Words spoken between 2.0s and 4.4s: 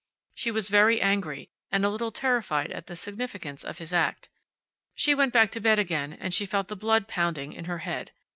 terrified at the significance of his act.